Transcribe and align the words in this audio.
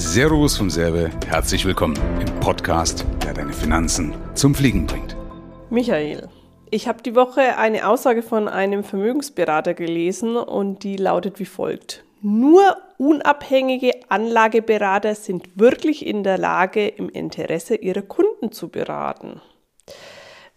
Servus 0.00 0.56
vom 0.56 0.70
Serbe, 0.70 1.10
herzlich 1.26 1.64
willkommen 1.64 1.98
im 2.20 2.38
Podcast, 2.38 3.04
der 3.24 3.34
deine 3.34 3.52
Finanzen 3.52 4.14
zum 4.34 4.54
Fliegen 4.54 4.86
bringt. 4.86 5.16
Michael, 5.70 6.28
ich 6.70 6.86
habe 6.86 7.02
die 7.02 7.16
Woche 7.16 7.58
eine 7.58 7.88
Aussage 7.88 8.22
von 8.22 8.46
einem 8.46 8.84
Vermögensberater 8.84 9.74
gelesen 9.74 10.36
und 10.36 10.84
die 10.84 10.96
lautet 10.96 11.40
wie 11.40 11.46
folgt. 11.46 12.04
Nur 12.22 12.76
unabhängige 12.98 13.90
Anlageberater 14.08 15.16
sind 15.16 15.58
wirklich 15.58 16.06
in 16.06 16.22
der 16.22 16.38
Lage, 16.38 16.86
im 16.86 17.08
Interesse 17.08 17.74
ihrer 17.74 18.02
Kunden 18.02 18.52
zu 18.52 18.68
beraten. 18.68 19.40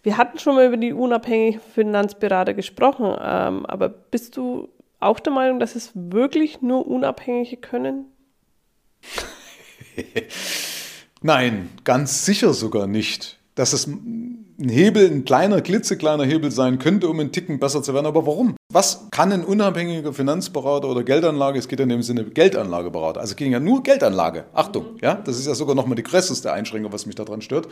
Wir 0.04 0.18
hatten 0.18 0.38
schon 0.38 0.54
mal 0.54 0.68
über 0.68 0.76
die 0.76 0.92
unabhängigen 0.92 1.60
Finanzberater 1.74 2.54
gesprochen, 2.54 3.16
ähm, 3.20 3.66
aber 3.66 3.88
bist 3.88 4.36
du 4.36 4.68
auch 5.00 5.18
der 5.18 5.32
Meinung, 5.32 5.58
dass 5.58 5.74
es 5.74 5.90
wirklich 5.96 6.62
nur 6.62 6.86
Unabhängige 6.86 7.56
können? 7.56 8.11
Nein, 11.22 11.70
ganz 11.84 12.24
sicher 12.24 12.52
sogar 12.54 12.86
nicht. 12.86 13.38
Dass 13.54 13.72
es 13.72 13.86
ein 13.86 14.68
Hebel, 14.68 15.10
ein 15.10 15.24
kleiner, 15.24 15.60
klitzekleiner 15.60 16.24
Hebel 16.24 16.50
sein 16.50 16.78
könnte, 16.78 17.08
um 17.08 17.20
einen 17.20 17.32
Ticken 17.32 17.58
besser 17.58 17.82
zu 17.82 17.92
werden. 17.94 18.06
Aber 18.06 18.26
warum? 18.26 18.56
Was 18.72 19.08
kann 19.10 19.32
ein 19.32 19.44
unabhängiger 19.44 20.12
Finanzberater 20.12 20.88
oder 20.88 21.02
Geldanlage, 21.02 21.58
es 21.58 21.68
geht 21.68 21.78
ja 21.78 21.82
in 21.82 21.90
dem 21.90 22.02
Sinne 22.02 22.24
Geldanlageberater, 22.24 23.20
also 23.20 23.34
ging 23.34 23.52
ja 23.52 23.60
nur 23.60 23.82
Geldanlage, 23.82 24.46
Achtung, 24.54 24.96
ja, 25.02 25.14
das 25.16 25.38
ist 25.38 25.46
ja 25.46 25.54
sogar 25.54 25.74
nochmal 25.74 25.96
die 25.96 26.02
größte 26.02 26.50
Einschränkung, 26.50 26.90
was 26.92 27.04
mich 27.04 27.14
daran 27.14 27.42
stört, 27.42 27.68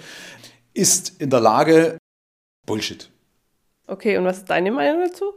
ist 0.75 1.21
in 1.21 1.31
der 1.31 1.41
Lage, 1.41 1.97
Bullshit. 2.67 3.11
Okay, 3.87 4.19
und 4.19 4.25
was 4.25 4.39
ist 4.39 4.51
deine 4.51 4.71
Meinung 4.71 5.03
dazu? 5.07 5.33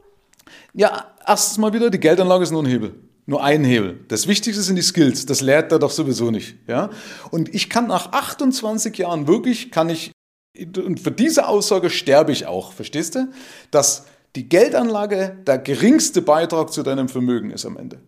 Ja, 0.74 1.14
erstens 1.26 1.58
mal 1.58 1.72
wieder, 1.72 1.90
die 1.90 2.00
Geldanlage 2.00 2.44
ist 2.44 2.52
nur 2.52 2.64
ein 2.64 2.68
Hebel. 2.68 2.94
Nur 3.26 3.44
ein 3.44 3.64
Hebel. 3.64 4.00
Das 4.10 4.28
Wichtigste 4.28 4.62
sind 4.62 4.76
die 4.76 4.82
Skills. 4.82 5.26
Das 5.26 5.42
lehrt 5.42 5.72
er 5.72 5.80
doch 5.80 5.92
sowieso 5.92 6.30
nicht. 6.30 6.56
Ja? 6.68 6.90
Und 7.32 7.54
ich 7.54 7.70
kann 7.70 7.88
nach 7.88 8.12
28 8.12 8.98
Jahren 8.98 9.28
wirklich, 9.28 9.72
kann 9.72 9.90
ich, 9.90 10.12
und 10.58 11.00
für 11.00 11.12
diese 11.12 11.48
Aussage 11.48 11.90
sterbe 11.90 12.32
ich 12.32 12.46
auch, 12.46 12.74
verstehst 12.74 13.16
du? 13.16 13.32
Dass 13.72 14.06
die 14.36 14.50
Geldanlage 14.50 15.38
der 15.48 15.58
geringste 15.58 16.22
Beitrag 16.22 16.74
zu 16.74 16.84
deinem 16.84 17.08
Vermögen 17.08 17.52
ist 17.52 17.66
am 17.66 17.78
Ende. 17.78 18.00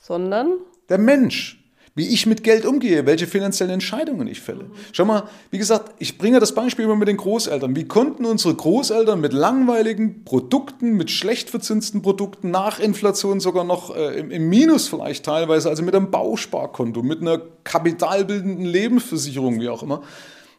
Sondern? 0.00 0.58
Der 0.88 0.98
Mensch 0.98 1.59
wie 1.94 2.08
ich 2.08 2.26
mit 2.26 2.44
Geld 2.44 2.64
umgehe, 2.64 3.04
welche 3.04 3.26
finanziellen 3.26 3.74
Entscheidungen 3.74 4.28
ich 4.28 4.40
fälle. 4.40 4.70
Schau 4.92 5.04
mal, 5.04 5.28
wie 5.50 5.58
gesagt, 5.58 5.94
ich 5.98 6.18
bringe 6.18 6.38
das 6.38 6.54
Beispiel 6.54 6.84
immer 6.84 6.96
mit 6.96 7.08
den 7.08 7.16
Großeltern. 7.16 7.74
Wie 7.74 7.86
konnten 7.86 8.24
unsere 8.24 8.54
Großeltern 8.54 9.20
mit 9.20 9.32
langweiligen 9.32 10.24
Produkten, 10.24 10.92
mit 10.92 11.10
schlecht 11.10 11.50
verzinsten 11.50 12.02
Produkten, 12.02 12.50
nach 12.50 12.78
Inflation 12.78 13.40
sogar 13.40 13.64
noch 13.64 13.94
äh, 13.94 14.18
im, 14.18 14.30
im, 14.30 14.48
Minus 14.48 14.88
vielleicht 14.88 15.24
teilweise, 15.24 15.68
also 15.68 15.82
mit 15.82 15.94
einem 15.94 16.10
Bausparkonto, 16.10 17.02
mit 17.02 17.20
einer 17.20 17.40
kapitalbildenden 17.64 18.64
Lebensversicherung, 18.64 19.60
wie 19.60 19.68
auch 19.68 19.82
immer, 19.82 20.02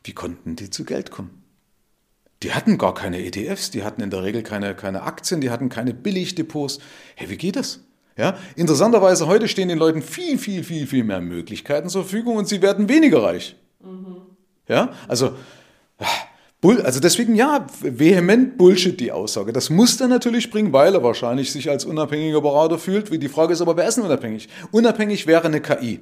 wie 0.04 0.14
konnten 0.14 0.56
die 0.56 0.70
zu 0.70 0.84
Geld 0.84 1.12
kommen? 1.12 1.42
Die 2.44 2.54
hatten 2.54 2.78
gar 2.78 2.94
keine 2.94 3.24
ETFs, 3.24 3.70
die 3.70 3.84
hatten 3.84 4.02
in 4.02 4.09
der 4.09 4.24
Regel 4.24 4.42
keine, 4.42 4.76
keine 4.76 5.04
Aktien, 5.04 5.42
die 5.42 5.52
hatten 5.52 5.70
keine 5.70 5.94
Billigdepots. 5.94 6.80
Hey, 7.16 7.30
wie 7.30 7.38
geht 7.38 7.56
das? 7.56 7.82
Ja, 8.22 8.38
interessanterweise 8.55 9.25
heute 9.25 9.47
stehen 9.47 9.67
den 9.67 9.80
Leuten 9.80 10.03
viel, 10.03 10.38
viel, 10.38 10.64
viel, 10.64 10.86
viel 10.86 11.03
mehr 11.03 11.22
Möglichkeiten 11.22 11.89
zur 11.89 12.03
Verfügung 12.03 12.36
und 12.36 12.47
sie 12.47 12.61
werden 12.61 12.88
weniger 12.88 13.23
reich. 13.23 13.55
Mhm. 13.83 14.17
Ja, 14.67 14.89
also, 15.08 15.31
also 16.61 17.00
deswegen 17.00 17.33
ja, 17.33 17.66
vehement 17.81 18.59
Bullshit 18.59 19.00
die 19.00 19.11
Aussage. 19.11 19.53
Das 19.53 19.72
muss 19.72 20.00
er 20.00 20.08
natürlich 20.08 20.52
bringen, 20.52 20.72
weil 20.72 20.94
er 20.94 21.02
wahrscheinlich 21.02 21.52
sich 21.52 21.67
als 21.72 21.83
unabhängiger 21.83 22.41
Berater 22.41 22.78
fühlt. 22.78 23.11
Die 23.11 23.28
Frage 23.28 23.53
ist 23.53 23.61
aber, 23.61 23.75
wer 23.75 23.88
ist 23.88 23.95
denn 23.95 24.05
unabhängig? 24.05 24.50
Unabhängig 24.69 25.25
wäre 25.25 25.45
eine 25.45 25.59
KI. 25.59 26.02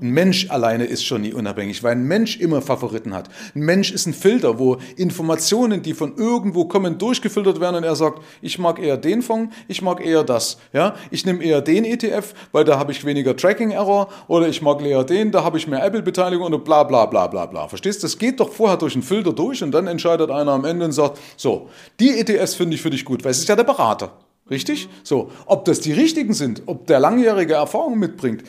Ein 0.00 0.12
Mensch 0.12 0.48
alleine 0.48 0.86
ist 0.86 1.04
schon 1.04 1.20
nie 1.20 1.34
unabhängig, 1.34 1.82
weil 1.82 1.92
ein 1.92 2.04
Mensch 2.04 2.40
immer 2.40 2.62
Favoriten 2.62 3.12
hat. 3.12 3.28
Ein 3.54 3.60
Mensch 3.60 3.92
ist 3.92 4.06
ein 4.06 4.14
Filter, 4.14 4.58
wo 4.58 4.78
Informationen, 4.96 5.82
die 5.82 5.92
von 5.92 6.16
irgendwo 6.16 6.64
kommen, 6.64 6.96
durchgefiltert 6.96 7.60
werden 7.60 7.76
und 7.76 7.84
er 7.84 7.94
sagt, 7.94 8.22
ich 8.40 8.58
mag 8.58 8.78
eher 8.78 8.96
den 8.96 9.20
Fonds, 9.20 9.54
ich 9.68 9.82
mag 9.82 10.04
eher 10.04 10.24
das. 10.24 10.56
Ja? 10.72 10.94
Ich 11.10 11.26
nehme 11.26 11.44
eher 11.44 11.60
den 11.60 11.84
ETF, 11.84 12.32
weil 12.52 12.64
da 12.64 12.78
habe 12.78 12.90
ich 12.90 13.04
weniger 13.04 13.36
Tracking-Error 13.36 14.08
oder 14.28 14.48
ich 14.48 14.62
mag 14.62 14.80
eher 14.80 15.04
den, 15.04 15.30
da 15.30 15.44
habe 15.44 15.58
ich 15.58 15.68
mehr 15.68 15.84
Apple-Beteiligung 15.84 16.54
und 16.54 16.64
bla 16.64 16.84
bla 16.84 17.04
bla 17.04 17.26
bla 17.26 17.44
bla. 17.44 17.68
Verstehst 17.68 18.02
du? 18.02 18.06
Das 18.06 18.16
geht 18.16 18.40
doch 18.40 18.50
vorher 18.50 18.78
durch 18.78 18.94
einen 18.94 19.02
Filter 19.02 19.34
durch 19.34 19.62
und 19.62 19.72
dann 19.72 19.86
entscheidet 19.88 20.30
einer 20.30 20.52
am 20.52 20.64
Ende 20.64 20.86
und 20.86 20.92
sagt, 20.92 21.18
so, 21.36 21.68
die 22.00 22.18
ETFs 22.18 22.54
finde 22.54 22.76
ich 22.76 22.80
für 22.80 22.90
dich 22.90 23.04
gut, 23.04 23.22
weil 23.24 23.32
es 23.32 23.40
ist 23.40 23.48
ja 23.48 23.56
der 23.56 23.64
Berater. 23.64 24.12
Richtig? 24.50 24.88
So, 25.04 25.30
ob 25.46 25.64
das 25.66 25.80
die 25.80 25.92
richtigen 25.92 26.34
sind, 26.34 26.62
ob 26.66 26.86
der 26.86 26.98
langjährige 26.98 27.54
Erfahrung 27.54 27.98
mitbringt, 27.98 28.42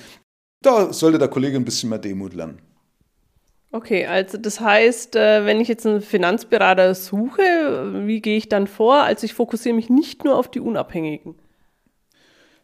da 0.66 0.92
sollte 0.94 1.20
der 1.20 1.28
Kollege 1.28 1.58
ein 1.58 1.66
bisschen 1.66 1.90
mehr 1.90 2.00
Demut 2.00 2.34
lernen. 2.34 2.60
Okay, 3.72 4.06
also 4.06 4.38
das 4.38 4.60
heißt, 4.60 5.16
äh, 5.16 5.46
wenn 5.46 5.60
ich 5.60 5.68
jetzt 5.68 5.88
einen 5.88 6.02
Finanzberater 6.02 6.94
suche, 6.94 8.06
wie 8.06 8.22
gehe 8.22 8.38
ich 8.38 8.48
dann 8.48 8.68
vor? 8.68 9.02
Also 9.02 9.26
ich 9.26 9.34
fokussiere 9.34 9.76
mich 9.76 9.90
nicht 9.90 10.24
nur 10.24 10.38
auf 10.38 10.48
die 10.48 10.60
Unabhängigen. 10.60 11.36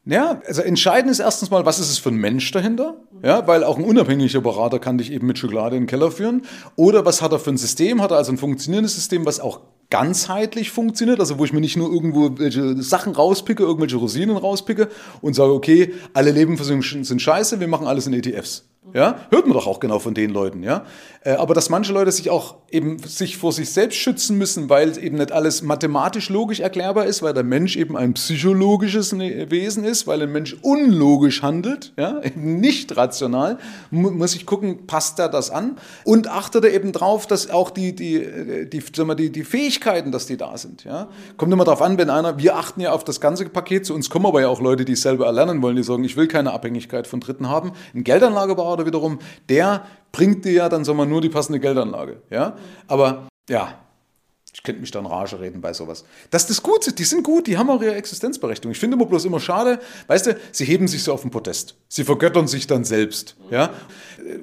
Ja, 0.05 0.41
also 0.45 0.61
entscheidend 0.61 1.11
ist 1.11 1.19
erstens 1.19 1.49
mal, 1.49 1.65
was 1.65 1.79
ist 1.79 1.89
es 1.89 1.97
für 1.97 2.09
ein 2.09 2.15
Mensch 2.15 2.51
dahinter? 2.51 2.97
Ja, 3.23 3.47
weil 3.47 3.63
auch 3.63 3.77
ein 3.77 3.83
unabhängiger 3.83 4.41
Berater 4.41 4.79
kann 4.79 4.97
dich 4.97 5.11
eben 5.11 5.27
mit 5.27 5.37
Schokolade 5.37 5.75
in 5.75 5.83
den 5.83 5.87
Keller 5.87 6.11
führen. 6.11 6.43
Oder 6.75 7.05
was 7.05 7.21
hat 7.21 7.31
er 7.31 7.39
für 7.39 7.51
ein 7.51 7.57
System? 7.57 8.01
Hat 8.01 8.11
er 8.11 8.17
also 8.17 8.31
ein 8.31 8.37
funktionierendes 8.37 8.95
System, 8.95 9.25
was 9.25 9.39
auch 9.39 9.61
ganzheitlich 9.89 10.71
funktioniert, 10.71 11.19
also 11.19 11.39
wo 11.39 11.45
ich 11.45 11.53
mir 11.53 11.61
nicht 11.61 11.77
nur 11.77 11.91
irgendwo 11.91 12.37
welche 12.37 12.81
Sachen 12.81 13.13
rauspicke, 13.13 13.63
irgendwelche 13.63 13.97
Rosinen 13.97 14.37
rauspicke 14.37 14.89
und 15.21 15.33
sage, 15.33 15.53
okay, 15.53 15.93
alle 16.13 16.31
Lebensversicherungen 16.31 17.03
sind 17.03 17.21
scheiße, 17.21 17.59
wir 17.59 17.67
machen 17.67 17.87
alles 17.87 18.05
in 18.05 18.13
ETFs. 18.13 18.68
Ja, 18.93 19.19
hört 19.29 19.45
man 19.45 19.53
doch 19.53 19.67
auch 19.67 19.79
genau 19.79 19.99
von 19.99 20.13
den 20.13 20.31
Leuten, 20.31 20.63
ja. 20.63 20.85
Äh, 21.21 21.31
aber 21.31 21.53
dass 21.53 21.69
manche 21.69 21.91
Leute 21.91 22.11
sich 22.11 22.29
auch 22.29 22.55
eben 22.71 22.97
sich 22.99 23.37
vor 23.37 23.51
sich 23.51 23.71
selbst 23.71 23.97
schützen 23.97 24.37
müssen, 24.37 24.69
weil 24.69 24.97
eben 24.97 25.17
nicht 25.17 25.31
alles 25.31 25.61
mathematisch 25.61 26.29
logisch 26.29 26.59
erklärbar 26.59 27.05
ist, 27.05 27.21
weil 27.21 27.33
der 27.33 27.43
Mensch 27.43 27.75
eben 27.75 27.97
ein 27.97 28.13
psychologisches 28.13 29.11
ne-, 29.11 29.51
Wesen 29.51 29.83
ist, 29.83 30.07
weil 30.07 30.21
ein 30.21 30.31
Mensch 30.31 30.55
unlogisch 30.61 31.41
handelt, 31.41 31.93
ja, 31.97 32.19
eben 32.23 32.59
nicht 32.59 32.95
rational, 32.95 33.57
muss 33.91 34.35
ich 34.35 34.45
gucken, 34.45 34.87
passt 34.87 35.19
er 35.19 35.29
das 35.29 35.51
an 35.51 35.77
und 36.05 36.29
achtet 36.29 36.63
er 36.63 36.73
eben 36.73 36.91
drauf, 36.91 37.27
dass 37.27 37.49
auch 37.49 37.69
die, 37.71 37.95
die, 37.95 38.67
die, 38.71 38.79
sagen 38.79 39.09
wir, 39.09 39.15
die, 39.15 39.31
die 39.31 39.43
Fähigkeiten, 39.43 40.11
dass 40.11 40.25
die 40.25 40.37
da 40.37 40.57
sind, 40.57 40.85
ja. 40.85 41.09
Kommt 41.37 41.51
immer 41.51 41.65
darauf 41.65 41.81
an, 41.81 41.97
wenn 41.97 42.09
einer, 42.09 42.37
wir 42.37 42.55
achten 42.55 42.81
ja 42.81 42.93
auf 42.93 43.03
das 43.03 43.19
ganze 43.19 43.45
Paket, 43.49 43.85
zu 43.85 43.93
uns 43.93 44.09
kommen 44.09 44.25
aber 44.25 44.41
ja 44.41 44.47
auch 44.47 44.61
Leute, 44.61 44.85
die 44.85 44.93
es 44.93 45.01
selber 45.01 45.25
erlernen 45.25 45.61
wollen, 45.61 45.75
die 45.75 45.83
sagen, 45.83 46.03
ich 46.03 46.15
will 46.15 46.27
keine 46.27 46.53
Abhängigkeit 46.53 47.07
von 47.07 47.19
Dritten 47.19 47.49
haben. 47.49 47.73
Ein 47.93 48.03
Geldanlageberater 48.03 48.78
Steuerberater 48.79 48.85
wiederum, 48.85 49.19
der 49.47 49.85
bringt 50.11 50.45
dir 50.45 50.53
ja 50.53 50.69
dann 50.69 50.85
sagen 50.85 50.97
wir, 50.97 51.05
nur 51.05 51.21
die 51.21 51.29
passende 51.29 51.59
Geldanlage. 51.59 52.21
Ja? 52.29 52.55
Aber 52.87 53.27
ja, 53.49 53.75
ich 54.51 54.63
könnte 54.63 54.81
mich 54.81 54.91
dann 54.91 55.05
Rage 55.05 55.39
reden 55.39 55.61
bei 55.61 55.73
sowas. 55.73 56.03
Dass 56.31 56.47
das 56.47 56.63
gut 56.63 56.85
ist, 56.87 56.97
die 56.97 57.03
sind 57.03 57.23
gut, 57.23 57.45
die 57.45 57.57
haben 57.57 57.69
auch 57.69 57.81
ihre 57.81 57.95
Existenzberechtigung. 57.95 58.71
Ich 58.71 58.79
finde 58.79 58.95
immer 58.95 59.05
bloß 59.05 59.25
immer 59.25 59.39
schade, 59.39 59.79
weißt 60.07 60.25
du, 60.25 60.37
sie 60.51 60.65
heben 60.65 60.87
sich 60.87 61.03
so 61.03 61.13
auf 61.13 61.21
den 61.21 61.29
Podest. 61.29 61.75
Sie 61.87 62.03
vergöttern 62.03 62.47
sich 62.47 62.65
dann 62.65 62.83
selbst. 62.83 63.35
Ja? 63.51 63.69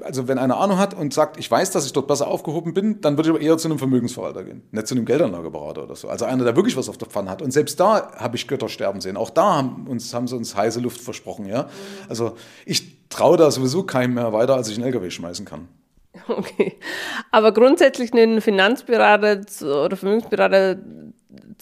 Also 0.02 0.28
wenn 0.28 0.38
einer 0.38 0.58
Ahnung 0.58 0.78
hat 0.78 0.94
und 0.94 1.12
sagt, 1.12 1.38
ich 1.38 1.50
weiß, 1.50 1.72
dass 1.72 1.86
ich 1.86 1.92
dort 1.92 2.06
besser 2.06 2.28
aufgehoben 2.28 2.72
bin, 2.72 3.00
dann 3.00 3.16
würde 3.18 3.30
ich 3.30 3.34
aber 3.34 3.44
eher 3.44 3.58
zu 3.58 3.68
einem 3.68 3.78
Vermögensverwalter 3.78 4.44
gehen, 4.44 4.62
nicht 4.70 4.86
zu 4.86 4.94
einem 4.94 5.06
Geldanlageberater 5.06 5.82
oder 5.82 5.96
so. 5.96 6.08
Also 6.08 6.24
einer, 6.24 6.44
der 6.44 6.54
wirklich 6.56 6.76
was 6.76 6.88
auf 6.88 6.98
der 6.98 7.08
Pfanne 7.08 7.28
hat. 7.28 7.42
Und 7.42 7.50
selbst 7.50 7.78
da 7.80 8.12
habe 8.16 8.36
ich 8.36 8.46
Götter 8.46 8.68
sterben 8.68 9.00
sehen. 9.00 9.16
Auch 9.16 9.30
da 9.30 9.56
haben, 9.56 9.86
uns, 9.88 10.14
haben 10.14 10.28
sie 10.28 10.36
uns 10.36 10.54
heiße 10.54 10.80
Luft 10.80 11.00
versprochen. 11.00 11.46
Ja? 11.46 11.68
Also 12.08 12.36
ich 12.64 12.95
traue 13.08 13.36
da 13.36 13.50
sowieso 13.50 13.84
keinem 13.84 14.14
mehr 14.14 14.32
weiter, 14.32 14.54
als 14.54 14.68
ich 14.68 14.76
einen 14.76 14.86
LKW 14.86 15.10
schmeißen 15.10 15.44
kann. 15.44 15.68
Okay. 16.28 16.78
Aber 17.30 17.52
grundsätzlich 17.52 18.12
einen 18.12 18.40
Finanzberater 18.40 19.42
oder 19.62 19.96
Vermögensberater 19.96 20.76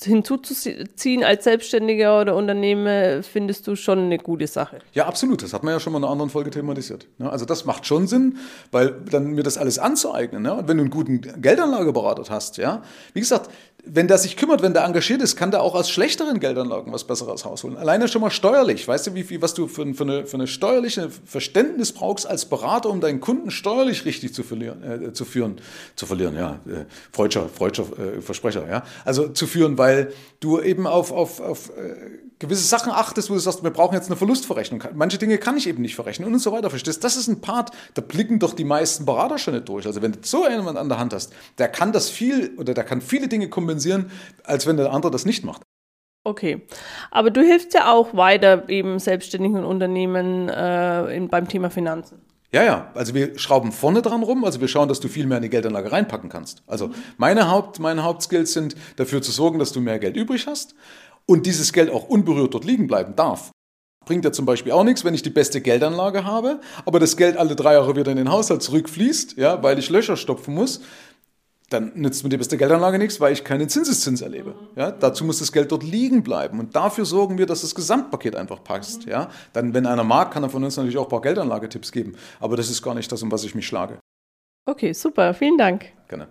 hinzuzuziehen 0.03 1.22
als 1.22 1.44
Selbstständiger 1.44 2.21
oder 2.21 2.34
Unternehmer, 2.34 3.22
findest 3.22 3.66
du 3.66 3.77
schon 3.77 3.99
eine 4.00 4.19
gute 4.19 4.47
Sache. 4.47 4.78
Ja, 4.93 5.06
absolut. 5.06 5.43
Das 5.43 5.53
hat 5.53 5.62
man 5.62 5.72
ja 5.72 5.81
schon 5.81 5.93
mal 5.93 5.99
in 5.99 6.05
einer 6.05 6.12
anderen 6.12 6.31
Folge 6.31 6.50
thematisiert. 6.50 7.06
Also 7.21 7.44
das 7.44 7.64
macht 7.64 7.87
schon 7.87 8.06
Sinn, 8.06 8.38
weil 8.70 8.94
dann 9.11 9.32
mir 9.32 9.43
das 9.43 9.58
alles 9.58 9.79
anzueignen. 9.79 10.46
Und 10.46 10.69
wenn 10.69 10.79
du 10.79 10.82
einen 10.82 10.91
guten 10.91 11.20
Geldanlageberater 11.20 12.25
hast, 12.29 12.56
ja, 12.56 12.82
wie 13.12 13.20
gesagt, 13.20 13.50
wenn 13.87 14.08
der 14.08 14.19
sich 14.19 14.37
kümmert, 14.37 14.62
wenn 14.62 14.73
der 14.73 14.85
engagiert 14.85 15.20
ist, 15.20 15.37
kann 15.37 15.50
der 15.50 15.62
auch 15.62 15.75
aus 15.75 15.91
schlechteren 15.91 16.40
Geldanlagen 16.40 16.93
was 16.93 17.05
Besseres 17.05 17.44
rausholen. 17.44 17.76
Alleine 17.76 18.08
schon 18.08 18.23
mal 18.23 18.31
steuerlich. 18.31 18.88
Weißt 18.88 19.06
du, 19.06 19.14
wie 19.14 19.25
viel, 19.25 19.43
was 19.43 19.52
du 19.52 19.67
für, 19.67 19.93
für, 19.94 20.05
eine, 20.05 20.26
für 20.26 20.37
eine 20.37 20.47
steuerliche 20.47 21.11
Verständnis 21.25 21.93
brauchst 21.93 22.26
als 22.26 22.47
Berater, 22.47 22.88
um 22.88 23.00
deinen 23.00 23.20
Kunden 23.20 23.50
steuerlich 23.50 24.06
richtig 24.06 24.32
zu, 24.32 24.43
verlieren, 24.43 24.82
äh, 24.82 25.12
zu 25.12 25.25
führen, 25.25 25.61
zu 25.97 26.06
verlieren, 26.06 26.35
ja, 26.37 26.61
äh, 26.67 26.85
freudscher, 27.12 27.49
freudscher 27.49 27.85
äh, 27.99 28.20
Versprecher, 28.23 28.67
ja. 28.69 28.85
Also 29.05 29.29
zu 29.29 29.47
führen, 29.47 29.76
weil 29.76 29.83
du 30.40 30.60
eben 30.60 30.86
auf, 30.86 31.12
auf, 31.12 31.40
auf 31.40 31.70
äh, 31.70 31.94
gewisse 32.38 32.66
Sachen 32.66 32.92
achtest, 32.92 33.31
wo 33.31 33.34
du 33.34 33.40
sagst, 33.40 33.62
wir 33.62 33.70
brauchen 33.70 33.94
jetzt 33.94 34.06
eine 34.06 34.16
Verlustverrechnung. 34.16 34.82
Manche 34.94 35.19
Dinge 35.19 35.38
kann 35.38 35.56
ich 35.56 35.66
eben 35.66 35.82
nicht 35.82 35.94
verrechnen 35.94 36.32
und 36.32 36.38
so 36.38 36.52
weiter. 36.52 36.70
Verstehst? 36.70 37.02
Das 37.04 37.16
ist 37.16 37.28
ein 37.28 37.40
Part, 37.40 37.70
da 37.94 38.02
blicken 38.02 38.38
doch 38.38 38.54
die 38.54 38.64
meisten 38.64 39.04
Berater 39.04 39.38
schon 39.38 39.54
nicht 39.54 39.69
durch. 39.69 39.86
Also 39.86 40.02
wenn 40.02 40.12
du 40.12 40.19
so 40.22 40.48
jemanden 40.48 40.76
an 40.76 40.88
der 40.88 40.98
Hand 40.98 41.12
hast, 41.12 41.32
der 41.58 41.69
kann 41.69 41.92
das 41.92 42.10
viel 42.10 42.54
oder 42.58 42.75
der 42.75 42.84
kann 42.84 43.00
viele 43.00 43.28
Dinge 43.28 43.48
kompensieren, 43.48 44.10
als 44.42 44.66
wenn 44.66 44.76
der 44.76 44.92
andere 44.92 45.12
das 45.12 45.25
nicht 45.25 45.44
macht. 45.44 45.62
Okay, 46.26 46.62
aber 47.10 47.30
du 47.30 47.42
hilfst 47.42 47.75
ja 47.75 47.92
auch 47.92 48.14
weiter 48.14 48.69
eben 48.70 48.98
selbstständigen 48.98 49.62
Unternehmen 49.62 50.48
äh, 50.48 51.14
in, 51.14 51.28
beim 51.28 51.48
Thema 51.48 51.70
Finanzen. 51.70 52.22
Ja, 52.54 52.62
ja, 52.62 52.92
also 52.94 53.14
wir 53.14 53.36
schrauben 53.36 53.72
vorne 53.72 54.00
dran 54.00 54.22
rum, 54.22 54.44
also 54.44 54.60
wir 54.60 54.68
schauen, 54.68 54.88
dass 54.88 55.00
du 55.00 55.08
viel 55.08 55.26
mehr 55.26 55.38
in 55.38 55.42
die 55.42 55.50
Geldanlage 55.50 55.90
reinpacken 55.90 56.30
kannst. 56.30 56.62
Also 56.68 56.92
meine, 57.16 57.50
Haupt, 57.50 57.80
meine 57.80 58.04
Hauptskills 58.04 58.52
sind 58.52 58.76
dafür 58.94 59.22
zu 59.22 59.32
sorgen, 59.32 59.58
dass 59.58 59.72
du 59.72 59.80
mehr 59.80 59.98
Geld 59.98 60.16
übrig 60.16 60.46
hast 60.46 60.76
und 61.26 61.46
dieses 61.46 61.72
Geld 61.72 61.90
auch 61.90 62.08
unberührt 62.08 62.54
dort 62.54 62.64
liegen 62.64 62.86
bleiben 62.86 63.16
darf. 63.16 63.50
Bringt 64.06 64.24
ja 64.24 64.30
zum 64.30 64.46
Beispiel 64.46 64.70
auch 64.70 64.84
nichts, 64.84 65.04
wenn 65.04 65.14
ich 65.14 65.22
die 65.22 65.30
beste 65.30 65.62
Geldanlage 65.62 66.24
habe, 66.24 66.60
aber 66.84 67.00
das 67.00 67.16
Geld 67.16 67.36
alle 67.38 67.56
drei 67.56 67.72
Jahre 67.72 67.96
wieder 67.96 68.12
in 68.12 68.18
den 68.18 68.30
Haushalt 68.30 68.62
zurückfließt, 68.62 69.36
ja, 69.36 69.60
weil 69.64 69.80
ich 69.80 69.90
Löcher 69.90 70.16
stopfen 70.16 70.54
muss. 70.54 70.80
Dann 71.75 71.91
nützt 71.97 72.23
mir 72.23 72.31
die 72.31 72.37
beste 72.37 72.56
Geldanlage 72.56 72.99
nichts, 72.99 73.21
weil 73.21 73.32
ich 73.32 73.43
keinen 73.43 73.69
Zinseszins 73.69 74.23
erlebe. 74.23 74.55
Ja, 74.76 74.93
dazu 74.93 75.25
muss 75.25 75.41
das 75.41 75.50
Geld 75.50 75.73
dort 75.73 75.82
liegen 75.82 76.23
bleiben. 76.23 76.61
Und 76.61 76.76
dafür 76.76 77.05
sorgen 77.05 77.37
wir, 77.37 77.47
dass 77.47 77.62
das 77.62 77.75
Gesamtpaket 77.75 78.37
einfach 78.37 78.62
passt. 78.62 79.06
Ja, 79.06 79.29
dann, 79.53 79.75
wenn 79.75 79.85
einer 79.85 80.05
mag, 80.05 80.31
kann 80.31 80.44
er 80.44 80.50
von 80.50 80.62
uns 80.62 80.76
natürlich 80.76 80.99
auch 80.99 81.06
ein 81.06 81.09
paar 81.09 81.21
Geldanlagetipps 81.21 81.91
geben. 81.91 82.15
Aber 82.38 82.56
das 82.56 82.71
ist 82.71 82.81
gar 82.81 82.94
nicht 82.94 83.11
das, 83.11 83.25
um 83.25 83.32
was 83.32 83.43
ich 83.43 83.56
mich 83.56 83.67
schlage. 83.67 83.99
Okay, 84.67 84.93
super. 84.93 85.35
Vielen 85.35 85.59
Dank. 85.59 85.87
Gerne. 86.06 86.29